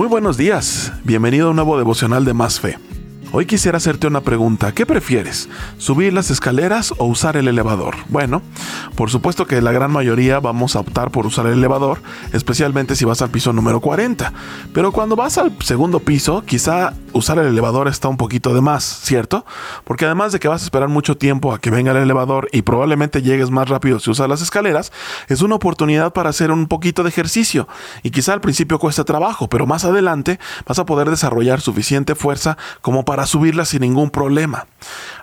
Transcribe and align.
Muy 0.00 0.08
buenos 0.08 0.38
días, 0.38 0.94
bienvenido 1.04 1.48
a 1.48 1.50
un 1.50 1.56
nuevo 1.56 1.76
devocional 1.76 2.24
de 2.24 2.32
Más 2.32 2.58
Fe. 2.58 2.78
Hoy 3.32 3.46
quisiera 3.46 3.76
hacerte 3.76 4.08
una 4.08 4.22
pregunta. 4.22 4.72
¿Qué 4.72 4.84
prefieres? 4.84 5.48
¿Subir 5.78 6.12
las 6.12 6.32
escaleras 6.32 6.92
o 6.98 7.04
usar 7.04 7.36
el 7.36 7.46
elevador? 7.46 7.94
Bueno, 8.08 8.42
por 8.96 9.08
supuesto 9.08 9.46
que 9.46 9.62
la 9.62 9.70
gran 9.70 9.92
mayoría 9.92 10.40
vamos 10.40 10.74
a 10.74 10.80
optar 10.80 11.12
por 11.12 11.26
usar 11.26 11.46
el 11.46 11.52
elevador, 11.52 12.02
especialmente 12.32 12.96
si 12.96 13.04
vas 13.04 13.22
al 13.22 13.30
piso 13.30 13.52
número 13.52 13.78
40. 13.78 14.32
Pero 14.74 14.90
cuando 14.90 15.14
vas 15.14 15.38
al 15.38 15.54
segundo 15.62 16.00
piso, 16.00 16.42
quizá 16.44 16.94
usar 17.12 17.38
el 17.38 17.46
elevador 17.46 17.86
está 17.86 18.08
un 18.08 18.16
poquito 18.16 18.52
de 18.52 18.62
más, 18.62 18.82
¿cierto? 18.82 19.46
Porque 19.84 20.06
además 20.06 20.32
de 20.32 20.40
que 20.40 20.48
vas 20.48 20.62
a 20.62 20.64
esperar 20.64 20.88
mucho 20.88 21.16
tiempo 21.16 21.52
a 21.52 21.60
que 21.60 21.70
venga 21.70 21.92
el 21.92 21.98
elevador 21.98 22.48
y 22.50 22.62
probablemente 22.62 23.22
llegues 23.22 23.50
más 23.50 23.68
rápido 23.68 24.00
si 24.00 24.10
usas 24.10 24.28
las 24.28 24.42
escaleras, 24.42 24.90
es 25.28 25.40
una 25.40 25.54
oportunidad 25.54 26.12
para 26.12 26.30
hacer 26.30 26.50
un 26.50 26.66
poquito 26.66 27.04
de 27.04 27.10
ejercicio. 27.10 27.68
Y 28.02 28.10
quizá 28.10 28.32
al 28.32 28.40
principio 28.40 28.80
cuesta 28.80 29.04
trabajo, 29.04 29.48
pero 29.48 29.68
más 29.68 29.84
adelante 29.84 30.40
vas 30.66 30.80
a 30.80 30.84
poder 30.84 31.08
desarrollar 31.10 31.60
suficiente 31.60 32.16
fuerza 32.16 32.58
como 32.80 33.04
para 33.04 33.19
subirla 33.26 33.64
sin 33.64 33.80
ningún 33.80 34.10
problema. 34.10 34.66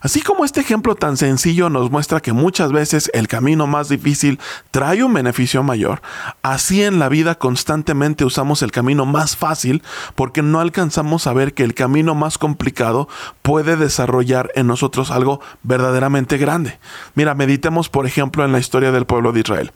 Así 0.01 0.21
como 0.21 0.45
este 0.45 0.61
ejemplo 0.61 0.95
tan 0.95 1.17
sencillo 1.17 1.69
nos 1.69 1.89
muestra 1.91 2.19
que 2.19 2.33
muchas 2.33 2.71
veces 2.71 3.09
el 3.13 3.27
camino 3.27 3.65
más 3.65 3.89
difícil 3.89 4.39
trae 4.71 5.03
un 5.03 5.13
beneficio 5.13 5.63
mayor, 5.63 6.01
así 6.43 6.83
en 6.83 6.99
la 6.99 7.09
vida 7.09 7.35
constantemente 7.35 8.23
usamos 8.23 8.61
el 8.61 8.71
camino 8.71 9.05
más 9.05 9.35
fácil 9.35 9.83
porque 10.15 10.43
no 10.43 10.59
alcanzamos 10.59 11.25
a 11.27 11.33
ver 11.33 11.53
que 11.53 11.63
el 11.63 11.73
camino 11.73 12.13
más 12.13 12.37
complicado 12.37 13.09
puede 13.41 13.75
desarrollar 13.75 14.51
en 14.55 14.67
nosotros 14.67 15.09
algo 15.11 15.41
verdaderamente 15.63 16.37
grande. 16.37 16.79
Mira, 17.15 17.33
meditemos 17.33 17.89
por 17.89 18.05
ejemplo 18.05 18.45
en 18.45 18.51
la 18.51 18.59
historia 18.59 18.91
del 18.91 19.05
pueblo 19.05 19.31
de 19.31 19.39
Israel. 19.39 19.71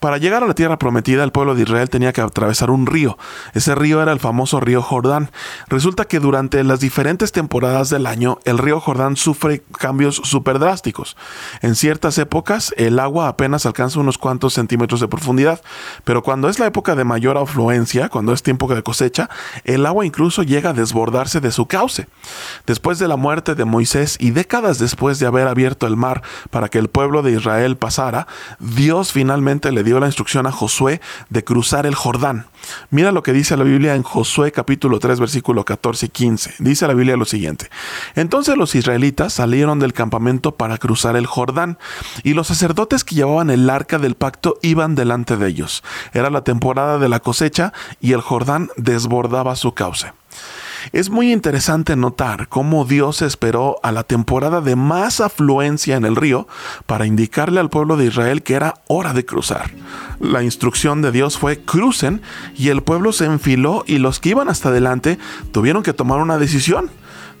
Para 0.00 0.18
llegar 0.18 0.42
a 0.42 0.46
la 0.46 0.54
tierra 0.54 0.78
prometida, 0.78 1.22
el 1.22 1.32
pueblo 1.32 1.54
de 1.54 1.62
Israel 1.62 1.88
tenía 1.88 2.12
que 2.12 2.20
atravesar 2.20 2.70
un 2.70 2.86
río. 2.86 3.16
Ese 3.54 3.74
río 3.74 4.02
era 4.02 4.12
el 4.12 4.20
famoso 4.20 4.60
río 4.60 4.82
Jordán. 4.82 5.30
Resulta 5.68 6.06
que 6.06 6.18
durante 6.18 6.64
las 6.64 6.80
diferentes 6.80 7.32
temporadas 7.32 7.59
del 7.60 8.06
año, 8.06 8.38
el 8.44 8.56
río 8.56 8.80
Jordán 8.80 9.16
sufre 9.16 9.62
cambios 9.78 10.16
súper 10.16 10.58
drásticos. 10.58 11.14
En 11.60 11.74
ciertas 11.74 12.16
épocas 12.16 12.72
el 12.78 12.98
agua 12.98 13.28
apenas 13.28 13.66
alcanza 13.66 14.00
unos 14.00 14.16
cuantos 14.16 14.54
centímetros 14.54 15.00
de 15.00 15.08
profundidad, 15.08 15.60
pero 16.04 16.22
cuando 16.22 16.48
es 16.48 16.58
la 16.58 16.66
época 16.66 16.94
de 16.94 17.04
mayor 17.04 17.36
afluencia, 17.36 18.08
cuando 18.08 18.32
es 18.32 18.42
tiempo 18.42 18.66
de 18.74 18.82
cosecha, 18.82 19.28
el 19.64 19.84
agua 19.84 20.06
incluso 20.06 20.42
llega 20.42 20.70
a 20.70 20.72
desbordarse 20.72 21.40
de 21.40 21.52
su 21.52 21.66
cauce. 21.66 22.08
Después 22.66 22.98
de 22.98 23.08
la 23.08 23.16
muerte 23.16 23.54
de 23.54 23.66
Moisés 23.66 24.16
y 24.18 24.30
décadas 24.30 24.78
después 24.78 25.18
de 25.18 25.26
haber 25.26 25.46
abierto 25.46 25.86
el 25.86 25.96
mar 25.96 26.22
para 26.48 26.68
que 26.70 26.78
el 26.78 26.88
pueblo 26.88 27.20
de 27.20 27.32
Israel 27.32 27.76
pasara, 27.76 28.26
Dios 28.58 29.12
finalmente 29.12 29.70
le 29.70 29.84
dio 29.84 30.00
la 30.00 30.06
instrucción 30.06 30.46
a 30.46 30.52
Josué 30.52 31.02
de 31.28 31.44
cruzar 31.44 31.84
el 31.84 31.94
Jordán. 31.94 32.46
Mira 32.90 33.12
lo 33.12 33.22
que 33.22 33.32
dice 33.32 33.56
la 33.56 33.64
Biblia 33.64 33.94
en 33.94 34.02
Josué 34.02 34.52
capítulo 34.52 34.98
3 34.98 35.20
versículo 35.20 35.64
14 35.64 36.06
y 36.06 36.08
15. 36.08 36.54
Dice 36.58 36.86
la 36.86 36.94
Biblia 36.94 37.16
lo 37.16 37.24
siguiente. 37.24 37.70
Entonces 38.14 38.56
los 38.56 38.74
israelitas 38.74 39.32
salieron 39.32 39.78
del 39.78 39.92
campamento 39.92 40.56
para 40.56 40.78
cruzar 40.78 41.16
el 41.16 41.26
Jordán, 41.26 41.78
y 42.22 42.34
los 42.34 42.48
sacerdotes 42.48 43.04
que 43.04 43.14
llevaban 43.14 43.50
el 43.50 43.68
arca 43.70 43.98
del 43.98 44.14
pacto 44.14 44.58
iban 44.62 44.94
delante 44.94 45.36
de 45.36 45.48
ellos. 45.48 45.82
Era 46.12 46.30
la 46.30 46.44
temporada 46.44 46.98
de 46.98 47.08
la 47.08 47.20
cosecha 47.20 47.72
y 48.00 48.12
el 48.12 48.20
Jordán 48.20 48.70
desbordaba 48.76 49.56
su 49.56 49.72
cauce. 49.74 50.12
Es 50.92 51.10
muy 51.10 51.32
interesante 51.32 51.96
notar 51.96 52.48
cómo 52.48 52.84
Dios 52.84 53.22
esperó 53.22 53.78
a 53.82 53.92
la 53.92 54.04
temporada 54.04 54.60
de 54.60 54.76
más 54.76 55.20
afluencia 55.20 55.96
en 55.96 56.04
el 56.04 56.16
río 56.16 56.48
para 56.86 57.06
indicarle 57.06 57.60
al 57.60 57.70
pueblo 57.70 57.96
de 57.96 58.06
Israel 58.06 58.42
que 58.42 58.54
era 58.54 58.74
hora 58.88 59.12
de 59.12 59.24
cruzar. 59.24 59.70
La 60.18 60.42
instrucción 60.42 61.02
de 61.02 61.12
Dios 61.12 61.38
fue 61.38 61.58
crucen 61.60 62.22
y 62.56 62.68
el 62.68 62.82
pueblo 62.82 63.12
se 63.12 63.24
enfiló 63.24 63.84
y 63.86 63.98
los 63.98 64.20
que 64.20 64.30
iban 64.30 64.48
hasta 64.48 64.68
adelante 64.70 65.18
tuvieron 65.52 65.82
que 65.82 65.92
tomar 65.92 66.18
una 66.18 66.38
decisión 66.38 66.90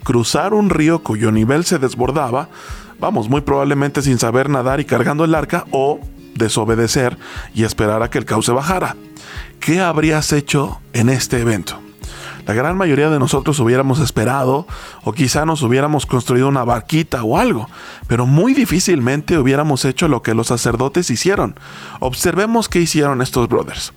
cruzar 0.02 0.54
un 0.54 0.70
río 0.70 1.02
cuyo 1.02 1.30
nivel 1.30 1.64
se 1.64 1.78
desbordaba, 1.78 2.48
vamos, 2.98 3.28
muy 3.28 3.40
probablemente 3.40 4.02
sin 4.02 4.18
saber 4.18 4.48
nadar 4.48 4.80
y 4.80 4.84
cargando 4.84 5.24
el 5.24 5.34
arca, 5.34 5.66
o 5.70 6.00
desobedecer 6.34 7.18
y 7.54 7.64
esperar 7.64 8.02
a 8.02 8.10
que 8.10 8.18
el 8.18 8.24
cauce 8.24 8.52
bajara. 8.52 8.96
¿Qué 9.58 9.80
habrías 9.80 10.32
hecho 10.32 10.80
en 10.92 11.10
este 11.10 11.40
evento? 11.40 11.80
La 12.46 12.54
gran 12.54 12.76
mayoría 12.76 13.10
de 13.10 13.18
nosotros 13.18 13.58
hubiéramos 13.60 14.00
esperado 14.00 14.66
o 15.04 15.12
quizá 15.12 15.44
nos 15.44 15.62
hubiéramos 15.62 16.06
construido 16.06 16.48
una 16.48 16.64
barquita 16.64 17.22
o 17.22 17.38
algo, 17.38 17.68
pero 18.06 18.26
muy 18.26 18.54
difícilmente 18.54 19.38
hubiéramos 19.38 19.84
hecho 19.84 20.08
lo 20.08 20.22
que 20.22 20.34
los 20.34 20.48
sacerdotes 20.48 21.10
hicieron. 21.10 21.58
Observemos 22.00 22.68
qué 22.68 22.80
hicieron 22.80 23.22
estos 23.22 23.48
brothers. 23.48 23.92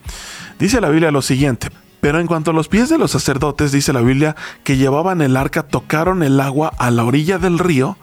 Dice 0.59 0.81
la 0.81 0.89
Biblia 0.89 1.11
lo 1.11 1.21
siguiente, 1.21 1.69
pero 1.99 2.19
en 2.19 2.27
cuanto 2.27 2.51
a 2.51 2.53
los 2.53 2.67
pies 2.67 2.89
de 2.89 2.97
los 2.97 3.11
sacerdotes, 3.11 3.71
dice 3.71 3.93
la 3.93 4.01
Biblia, 4.01 4.35
que 4.63 4.77
llevaban 4.77 5.21
el 5.21 5.37
arca, 5.37 5.63
tocaron 5.63 6.21
el 6.21 6.39
agua 6.41 6.71
a 6.77 6.91
la 6.91 7.05
orilla 7.05 7.37
del 7.37 7.59
río, 7.59 7.97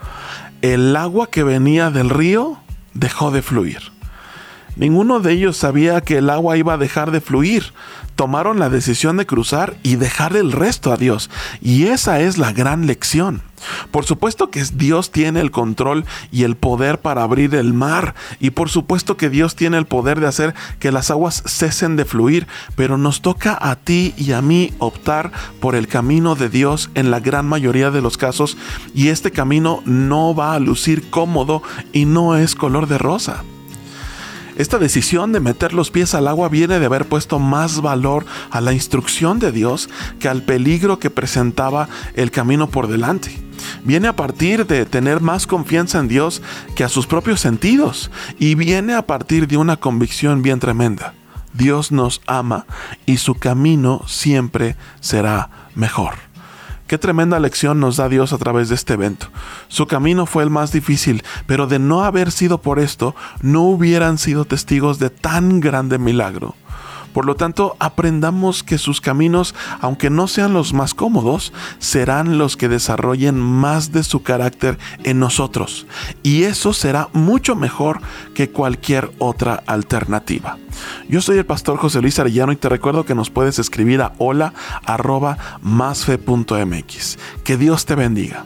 el 0.63 0.97
agua 0.97 1.29
que 1.29 1.43
venía 1.43 1.91
del 1.91 2.11
río 2.11 2.59
dejó 2.95 3.31
de 3.31 3.43
fluir. 3.43 3.93
Ninguno 4.77 5.21
de 5.21 5.33
ellos 5.33 5.57
sabía 5.57 6.01
que 6.01 6.19
el 6.19 6.31
agua 6.31 6.57
iba 6.57 6.75
a 6.75 6.79
dejar 6.79 7.11
de 7.11 7.21
fluir. 7.21 7.73
Tomaron 8.17 8.59
la 8.59 8.69
decisión 8.69 9.17
de 9.17 9.27
cruzar 9.27 9.77
y 9.83 9.97
dejar 9.97 10.37
el 10.37 10.53
resto 10.53 10.93
a 10.93 10.97
Dios. 10.97 11.31
Y 11.61 11.87
esa 11.87 12.21
es 12.21 12.39
la 12.39 12.53
gran 12.53 12.87
lección. 12.87 13.43
Por 13.91 14.05
supuesto 14.05 14.51
que 14.51 14.65
Dios 14.75 15.11
tiene 15.11 15.41
el 15.41 15.51
control 15.51 16.05
y 16.33 16.45
el 16.45 16.57
poder 16.57 17.01
para 17.01 17.23
abrir 17.23 17.55
el 17.55 17.73
mar 17.73 18.15
y 18.39 18.51
por 18.51 18.71
supuesto 18.71 19.17
que 19.17 19.31
Dios 19.31 19.55
tiene 19.55 19.77
el 19.77 19.87
poder 19.87 20.21
de 20.21 20.27
hacer 20.27 20.55
que 20.79 20.93
las 20.93 21.11
aguas 21.11 21.43
cesen 21.47 21.97
de 21.97 22.05
fluir, 22.05 22.47
pero 22.77 22.97
nos 22.97 23.21
toca 23.21 23.59
a 23.61 23.77
ti 23.77 24.15
y 24.17 24.33
a 24.33 24.43
mí 24.43 24.73
optar 24.79 25.33
por 25.61 25.75
el 25.75 25.89
camino 25.89 26.35
de 26.35 26.49
Dios 26.49 26.91
en 26.95 27.11
la 27.11 27.21
gran 27.21 27.47
mayoría 27.47 27.91
de 27.91 28.01
los 28.01 28.17
casos 28.17 28.57
y 28.95 29.09
este 29.09 29.31
camino 29.31 29.83
no 29.85 30.35
va 30.35 30.55
a 30.55 30.61
lucir 30.61 31.11
cómodo 31.11 31.63
y 31.93 32.07
no 32.07 32.37
es 32.37 32.55
color 32.55 32.87
de 32.87 32.99
rosa. 32.99 33.45
Esta 34.61 34.79
decisión 34.79 35.33
de 35.33 35.41
meter 35.41 35.73
los 35.73 35.91
pies 35.91 36.15
al 36.15 36.29
agua 36.29 36.51
viene 36.51 36.79
de 36.79 36.85
haber 36.85 37.07
puesto 37.07 37.39
más 37.39 37.81
valor 37.81 38.27
a 38.51 38.61
la 38.61 38.75
instrucción 38.75 39.39
de 39.39 39.53
Dios 39.53 39.89
que 40.19 40.29
al 40.29 40.43
peligro 40.43 40.99
que 40.99 41.09
presentaba 41.09 41.89
el 42.13 42.31
camino 42.31 42.69
por 42.69 42.87
delante. 42.87 43.35
Viene 43.85 44.07
a 44.07 44.17
partir 44.17 44.67
de 44.67 44.85
tener 44.85 45.23
más 45.23 45.47
confianza 45.47 45.99
en 45.99 46.09
Dios 46.09 46.43
que 46.75 46.85
a 46.85 46.91
sus 46.91 47.07
propios 47.07 47.41
sentidos 47.41 48.11
y 48.39 48.55
viene 48.55 48.93
a 48.93 49.07
partir 49.07 49.49
de 49.49 49.57
una 49.57 49.79
convicción 49.79 50.43
bien 50.43 50.61
tremenda. 50.61 51.15
Dios 51.55 51.91
nos 51.91 52.21
ama 52.27 52.67
y 53.07 53.17
su 53.17 53.37
camino 53.37 54.03
siempre 54.07 54.77
será 55.01 55.71
mejor. 55.75 56.17
Qué 56.91 56.99
tremenda 56.99 57.39
lección 57.39 57.79
nos 57.79 57.99
da 57.99 58.09
Dios 58.09 58.33
a 58.33 58.39
través 58.39 58.69
de 58.69 58.75
este 58.75 58.95
evento. 58.95 59.29
Su 59.69 59.87
camino 59.87 60.27
fue 60.27 60.43
el 60.43 60.51
más 60.51 60.73
difícil, 60.73 61.23
pero 61.47 61.69
de 61.69 61.79
no 61.79 62.03
haber 62.03 62.33
sido 62.33 62.63
por 62.63 62.81
esto, 62.81 63.15
no 63.43 63.63
hubieran 63.63 64.19
sido 64.19 64.45
testigos 64.45 64.99
de 64.99 65.09
tan 65.09 65.61
grande 65.61 66.01
milagro. 66.01 66.57
Por 67.13 67.27
lo 67.27 67.35
tanto, 67.35 67.77
aprendamos 67.79 68.63
que 68.63 68.79
sus 68.79 69.01
caminos, 69.01 69.55
aunque 69.81 70.11
no 70.11 70.29
sean 70.29 70.53
los 70.53 70.73
más 70.73 70.95
cómodos, 70.95 71.53
serán 71.79 72.39
los 72.39 72.57
que 72.57 72.69
desarrollen 72.69 73.39
más 73.39 73.93
de 73.93 74.03
su 74.03 74.23
carácter 74.23 74.79
en 75.05 75.19
nosotros. 75.19 75.87
Y 76.23 76.45
eso 76.45 76.73
será 76.73 77.09
mucho 77.13 77.57
mejor 77.57 78.01
que 78.35 78.51
cualquier 78.51 79.11
otra 79.19 79.63
alternativa. 79.67 80.59
Yo 81.09 81.21
soy 81.21 81.39
el 81.39 81.47
pastor 81.47 81.79
José 81.79 82.01
Luis 82.01 82.19
Arellano 82.19 82.53
y 82.53 82.57
te 82.57 82.69
recuerdo 82.69 83.05
que 83.05 83.15
nos 83.15 83.31
puedes 83.31 83.59
escribir 83.59 84.03
a 84.03 84.13
hola 84.19 84.55
Que 87.45 87.57
Dios 87.57 87.87
te 87.87 87.95
bendiga. 87.95 88.45